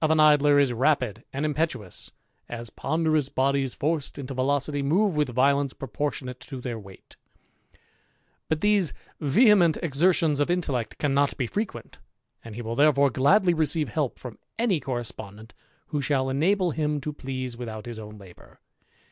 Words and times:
279 0.03 0.25
in 0.25 0.33
Idler 0.51 0.59
is 0.59 0.73
rapid 0.73 1.23
and 1.31 1.45
impetuous, 1.45 2.11
as 2.49 2.71
ponderous 2.71 3.29
bodies 3.29 3.77
ed 3.79 4.17
into 4.17 4.33
velocity 4.33 4.81
move 4.81 5.15
with 5.15 5.29
violence 5.29 5.73
proportionate 5.73 6.39
to 6.39 6.59
r 6.67 6.79
weight 6.79 7.17
ut 8.51 8.61
these 8.61 8.93
vehement 9.19 9.77
exertions 9.83 10.39
of 10.39 10.49
intellect 10.49 10.97
cannot 10.97 11.37
be 11.37 11.47
ient, 11.47 11.99
and 12.43 12.55
he 12.55 12.63
will 12.63 12.73
therefore 12.73 13.11
gladly 13.11 13.53
receive 13.53 13.89
help 13.89 14.17
from 14.17 14.39
correspondent 14.81 15.53
who 15.89 16.01
shall 16.01 16.31
enable 16.31 16.71
him 16.71 16.99
to 16.99 17.13
please 17.13 17.55
without 17.55 17.87
own 17.99 18.17
labour. 18.17 18.59